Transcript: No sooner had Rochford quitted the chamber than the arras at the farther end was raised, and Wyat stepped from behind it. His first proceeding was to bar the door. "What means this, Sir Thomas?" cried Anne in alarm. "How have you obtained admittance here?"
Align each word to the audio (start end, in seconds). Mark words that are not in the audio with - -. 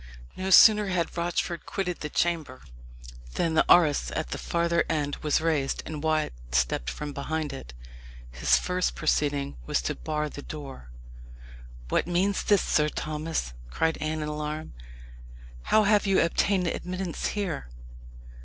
No 0.35 0.49
sooner 0.49 0.87
had 0.87 1.15
Rochford 1.15 1.67
quitted 1.67 1.99
the 1.99 2.09
chamber 2.09 2.63
than 3.35 3.53
the 3.53 3.63
arras 3.69 4.09
at 4.09 4.29
the 4.29 4.39
farther 4.39 4.83
end 4.89 5.17
was 5.17 5.39
raised, 5.41 5.83
and 5.85 6.01
Wyat 6.01 6.33
stepped 6.53 6.89
from 6.89 7.13
behind 7.13 7.53
it. 7.53 7.75
His 8.31 8.57
first 8.57 8.95
proceeding 8.95 9.57
was 9.67 9.79
to 9.83 9.93
bar 9.93 10.27
the 10.27 10.41
door. 10.41 10.89
"What 11.89 12.07
means 12.07 12.41
this, 12.41 12.63
Sir 12.63 12.89
Thomas?" 12.89 13.53
cried 13.69 13.99
Anne 14.01 14.23
in 14.23 14.27
alarm. 14.27 14.73
"How 15.65 15.83
have 15.83 16.07
you 16.07 16.19
obtained 16.19 16.65
admittance 16.65 17.27
here?" 17.37 17.69